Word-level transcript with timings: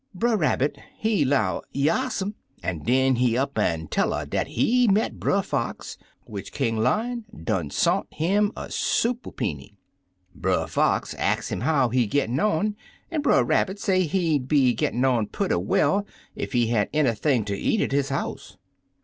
Brer 0.15 0.35
Rabbit, 0.35 0.79
he 0.97 1.23
'low, 1.23 1.61
*Yassum!' 1.75 2.33
an' 2.63 2.79
den 2.79 3.17
he 3.17 3.37
up 3.37 3.55
an' 3.59 3.87
tell 3.87 4.15
'er 4.15 4.25
dat 4.25 4.47
he 4.47 4.87
met 4.87 5.19
Brer 5.19 5.43
Fox, 5.43 5.95
which 6.23 6.51
King 6.51 6.77
Lion 6.77 7.23
done 7.43 7.69
sont 7.69 8.07
'im 8.19 8.51
a 8.57 8.71
soople 8.71 9.31
peeny. 9.31 9.75
Brer 10.33 10.65
Fox 10.65 11.13
ax 11.19 11.51
'im 11.51 11.61
how 11.61 11.89
he 11.89 12.07
gittin' 12.07 12.39
on, 12.39 12.75
an' 13.11 13.21
Brer 13.21 13.43
Rabbit 13.43 13.77
say 13.79 14.07
he'd 14.07 14.47
be 14.47 14.73
gittin' 14.73 15.05
on 15.05 15.27
purty 15.27 15.57
well 15.57 16.07
ef 16.35 16.53
he 16.53 16.69
had 16.69 16.89
anything 16.91 17.45
ter 17.45 17.53
eat 17.53 17.79
at 17.81 17.91
his 17.91 18.09
house. 18.09 18.57